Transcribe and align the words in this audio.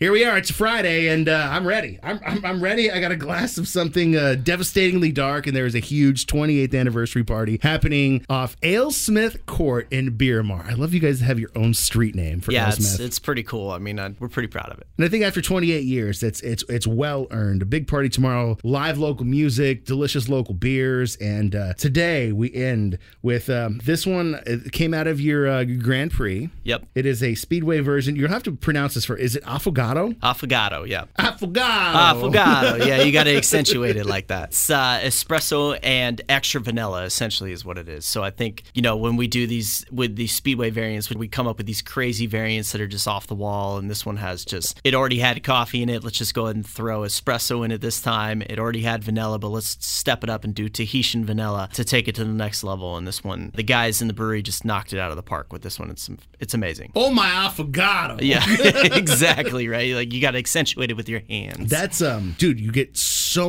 Here 0.00 0.10
we 0.10 0.24
are. 0.24 0.36
It's 0.36 0.50
Friday, 0.50 1.06
and 1.06 1.28
uh, 1.28 1.48
I'm 1.52 1.64
ready. 1.64 2.00
I'm, 2.02 2.18
I'm, 2.26 2.44
I'm 2.44 2.60
ready. 2.60 2.90
I 2.90 3.00
got 3.00 3.12
a 3.12 3.16
glass 3.16 3.58
of 3.58 3.68
something 3.68 4.16
uh, 4.16 4.34
devastatingly 4.34 5.12
dark, 5.12 5.46
and 5.46 5.54
there 5.54 5.66
is 5.66 5.76
a 5.76 5.78
huge 5.78 6.26
28th 6.26 6.74
anniversary 6.74 7.22
party 7.22 7.60
happening 7.62 8.26
off 8.28 8.60
AleSmith 8.62 9.46
Court 9.46 9.86
in 9.92 10.18
Beermar. 10.18 10.68
I 10.68 10.72
love 10.72 10.94
you 10.94 10.98
guys 10.98 11.20
to 11.20 11.24
have 11.26 11.38
your 11.38 11.50
own 11.54 11.74
street 11.74 12.16
name 12.16 12.40
for 12.40 12.50
yeah, 12.50 12.70
it's, 12.70 12.78
AleSmith. 12.78 13.00
it's 13.06 13.18
pretty 13.20 13.44
cool. 13.44 13.70
I 13.70 13.78
mean, 13.78 14.00
uh, 14.00 14.14
we're 14.18 14.28
pretty 14.28 14.48
proud 14.48 14.72
of 14.72 14.78
it. 14.78 14.88
And 14.98 15.04
I 15.04 15.08
think 15.08 15.22
after 15.22 15.40
28 15.40 15.84
years, 15.84 16.24
it's 16.24 16.40
it's 16.40 16.64
it's 16.68 16.88
well 16.88 17.28
earned. 17.30 17.62
A 17.62 17.64
big 17.64 17.86
party 17.86 18.08
tomorrow, 18.08 18.58
live 18.64 18.98
local 18.98 19.24
music, 19.26 19.84
delicious 19.84 20.28
local 20.28 20.54
beers, 20.54 21.14
and 21.16 21.54
uh, 21.54 21.74
today 21.74 22.32
we 22.32 22.52
end 22.52 22.98
with 23.22 23.48
um, 23.48 23.80
this 23.84 24.04
one. 24.04 24.40
It 24.44 24.72
came 24.72 24.92
out 24.92 25.06
of 25.06 25.20
your 25.20 25.46
uh, 25.46 25.62
Grand 25.62 26.10
Prix. 26.10 26.50
Yep. 26.64 26.84
It 26.96 27.06
is 27.06 27.22
a 27.22 27.36
speedway 27.36 27.78
version. 27.78 28.16
You'll 28.16 28.30
have 28.30 28.42
to 28.42 28.50
pronounce 28.50 28.94
this 28.94 29.04
for. 29.04 29.16
Is 29.16 29.36
it 29.36 29.44
affogato? 29.44 29.83
Affogato, 30.20 30.86
yeah. 30.86 31.04
Affogato. 31.18 32.32
Affogato, 32.32 32.78
yeah. 32.86 33.02
You 33.02 33.12
got 33.12 33.24
to 33.24 33.36
accentuate 33.36 33.96
it 33.96 34.06
like 34.06 34.28
that. 34.28 34.50
It's 34.50 34.70
uh, 34.70 35.00
espresso 35.02 35.78
and 35.82 36.20
extra 36.28 36.60
vanilla, 36.60 37.04
essentially, 37.04 37.52
is 37.52 37.64
what 37.64 37.78
it 37.78 37.88
is. 37.88 38.06
So 38.06 38.22
I 38.22 38.30
think 38.30 38.62
you 38.74 38.82
know 38.82 38.96
when 38.96 39.16
we 39.16 39.26
do 39.26 39.46
these 39.46 39.84
with 39.90 40.16
these 40.16 40.32
speedway 40.32 40.70
variants, 40.70 41.10
when 41.10 41.18
we 41.18 41.28
come 41.28 41.46
up 41.46 41.58
with 41.58 41.66
these 41.66 41.82
crazy 41.82 42.26
variants 42.26 42.72
that 42.72 42.80
are 42.80 42.86
just 42.86 43.08
off 43.08 43.26
the 43.26 43.34
wall, 43.34 43.78
and 43.78 43.90
this 43.90 44.06
one 44.06 44.16
has 44.18 44.44
just 44.44 44.80
it 44.84 44.94
already 44.94 45.18
had 45.18 45.42
coffee 45.42 45.82
in 45.82 45.88
it. 45.88 46.04
Let's 46.04 46.18
just 46.18 46.34
go 46.34 46.44
ahead 46.44 46.56
and 46.56 46.66
throw 46.66 47.00
espresso 47.00 47.64
in 47.64 47.70
it 47.70 47.80
this 47.80 48.00
time. 48.00 48.42
It 48.42 48.58
already 48.58 48.82
had 48.82 49.02
vanilla, 49.02 49.38
but 49.38 49.48
let's 49.48 49.76
step 49.84 50.24
it 50.24 50.30
up 50.30 50.44
and 50.44 50.54
do 50.54 50.68
Tahitian 50.68 51.24
vanilla 51.24 51.68
to 51.74 51.84
take 51.84 52.08
it 52.08 52.14
to 52.16 52.24
the 52.24 52.32
next 52.32 52.64
level. 52.64 52.96
And 52.96 53.06
this 53.06 53.24
one, 53.24 53.50
the 53.54 53.62
guys 53.62 54.00
in 54.00 54.08
the 54.08 54.14
brewery 54.14 54.42
just 54.42 54.64
knocked 54.64 54.92
it 54.92 54.98
out 54.98 55.10
of 55.10 55.16
the 55.16 55.22
park 55.22 55.52
with 55.52 55.62
this 55.62 55.78
one. 55.78 55.90
It's 55.90 56.08
it's 56.40 56.54
amazing. 56.54 56.92
Oh 56.94 57.10
my 57.10 57.28
affogato. 57.28 58.18
Yeah, 58.20 58.44
exactly 58.96 59.68
right. 59.68 59.73
Like 59.74 60.12
you 60.12 60.20
got 60.20 60.32
to 60.32 60.38
accentuate 60.38 60.90
it 60.90 60.94
with 60.94 61.08
your 61.08 61.22
hands. 61.28 61.70
That's 61.70 62.00
um, 62.02 62.34
dude, 62.38 62.60
you 62.60 62.72
get 62.72 62.96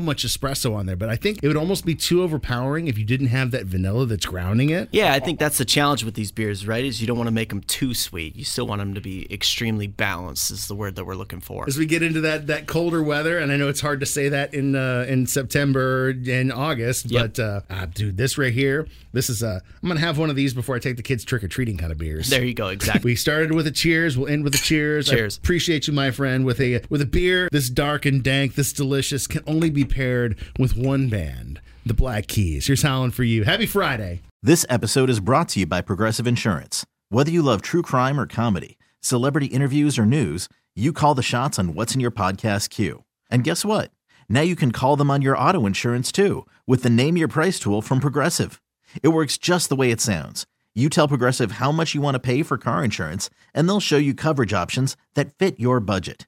much 0.02 0.26
espresso 0.26 0.76
on 0.76 0.86
there, 0.86 0.96
but 0.96 1.10
I 1.10 1.16
think 1.16 1.40
it 1.44 1.48
would 1.48 1.58
almost 1.58 1.86
be 1.86 1.96
too 1.96 2.22
overpowering 2.24 2.88
if 2.88 2.98
you 2.98 3.06
didn't 3.06 3.28
have 3.28 3.52
that 3.52 3.66
vanilla 3.66 4.06
that's 4.06 4.26
grounding 4.26 4.70
it. 4.70 4.90
yeah, 4.92 5.14
I 5.14 5.20
think 5.20 5.40
that's 5.40 5.58
the 5.58 5.66
challenge 5.66 6.04
with 6.04 6.14
these 6.16 6.32
beers, 6.32 6.68
right? 6.68 6.84
Is 6.84 7.02
you 7.02 7.08
don't 7.08 7.18
want 7.18 7.28
to 7.28 7.34
make 7.34 7.50
them 7.50 7.62
too 7.62 7.94
sweet. 7.94 8.36
You 8.36 8.44
still 8.44 8.68
want 8.68 8.80
them 8.80 8.94
to 8.96 9.02
be 9.02 9.32
extremely 9.32 9.88
balanced. 9.88 10.52
Is 10.52 10.68
the 10.68 10.76
word 10.76 10.96
that 10.96 11.06
we're 11.06 11.16
looking 11.16 11.40
for. 11.40 11.66
As 11.68 11.78
we 11.78 11.86
get 11.86 12.02
into 12.04 12.22
that 12.22 12.48
that 12.48 12.68
colder 12.68 13.02
weather, 13.04 13.38
and 13.38 13.52
I 13.52 13.58
know 13.58 13.70
it's 13.70 13.82
hard 13.82 14.00
to 14.02 14.06
say 14.06 14.30
that 14.30 14.54
in 14.54 14.76
uh, 14.76 15.06
in 15.08 15.28
September 15.28 16.10
and 16.10 16.52
August, 16.52 17.12
Yep. 17.12 17.22
but 17.36 17.40
uh, 17.44 17.62
ah, 17.70 17.86
dude, 17.94 18.18
this 18.18 18.38
right 18.38 18.54
here, 18.54 18.88
this 19.14 19.30
is 19.30 19.44
uh, 19.44 19.60
I'm 19.82 19.88
gonna 19.90 20.00
have 20.00 20.18
one 20.18 20.30
of 20.30 20.36
these 20.36 20.54
before 20.54 20.76
I 20.76 20.80
take 20.80 20.98
the 20.98 21.04
kids 21.04 21.24
trick 21.24 21.44
or 21.44 21.48
treating 21.48 21.78
kind 21.78 21.92
of 21.92 21.98
beers. 21.98 22.30
There 22.30 22.44
you 22.44 22.54
go. 22.54 22.68
Exactly. 22.68 23.12
We 23.12 23.16
started 23.16 23.52
with 23.54 23.68
a 23.68 23.72
cheers. 23.72 24.18
We'll 24.18 24.28
end 24.28 24.44
with 24.44 24.56
a 24.56 24.60
cheers. 24.60 25.10
Cheers. 25.10 25.38
I 25.38 25.42
appreciate 25.44 25.88
you, 25.88 25.94
my 25.94 26.12
friend. 26.12 26.46
With 26.46 26.60
a 26.60 26.82
with 26.90 27.02
a 27.02 27.06
beer 27.06 27.48
this 27.52 27.70
dark 27.70 28.06
and 28.06 28.24
dank, 28.24 28.56
this 28.56 28.74
delicious, 28.74 29.28
can 29.28 29.44
only 29.48 29.70
be 29.76 29.86
paired 29.86 30.40
with 30.58 30.76
one 30.76 31.10
band, 31.10 31.62
the 31.86 31.94
Black 31.94 32.28
Keys. 32.28 32.66
Here's 32.66 32.82
howling 32.82 33.12
for 33.12 33.24
you. 33.24 33.44
Happy 33.44 33.66
Friday. 33.66 34.22
This 34.42 34.66
episode 34.70 35.10
is 35.10 35.20
brought 35.20 35.50
to 35.50 35.60
you 35.60 35.66
by 35.66 35.82
Progressive 35.82 36.26
Insurance. 36.26 36.86
Whether 37.10 37.32
you 37.32 37.42
love 37.42 37.62
true 37.62 37.82
crime 37.82 38.20
or 38.20 38.26
comedy, 38.26 38.78
celebrity 39.02 39.48
interviews 39.48 40.00
or 40.00 40.06
news, 40.06 40.50
you 40.76 40.94
call 40.94 41.14
the 41.14 41.22
shots 41.22 41.60
on 41.60 41.74
what's 41.74 41.94
in 41.94 42.00
your 42.00 42.12
podcast 42.12 42.70
queue. 42.70 43.04
And 43.30 43.44
guess 43.44 43.66
what? 43.66 43.92
Now 44.30 44.42
you 44.42 44.56
can 44.56 44.72
call 44.72 44.96
them 44.96 45.12
on 45.12 45.22
your 45.22 45.38
auto 45.38 45.66
insurance 45.66 46.12
too 46.12 46.46
with 46.66 46.84
the 46.84 46.90
Name 46.90 47.18
Your 47.18 47.28
Price 47.28 47.60
tool 47.60 47.82
from 47.82 48.00
Progressive. 48.00 48.62
It 49.04 49.10
works 49.10 49.38
just 49.38 49.70
the 49.70 49.76
way 49.76 49.92
it 49.92 50.02
sounds. 50.02 50.46
You 50.74 50.90
tell 50.90 51.08
Progressive 51.08 51.54
how 51.54 51.72
much 51.72 51.96
you 51.96 52.02
want 52.02 52.16
to 52.16 52.20
pay 52.20 52.44
for 52.44 52.58
car 52.58 52.84
insurance, 52.84 53.30
and 53.54 53.68
they'll 53.68 53.80
show 53.80 53.98
you 53.98 54.14
coverage 54.14 54.54
options 54.54 54.98
that 55.14 55.34
fit 55.38 55.60
your 55.60 55.80
budget. 55.80 56.28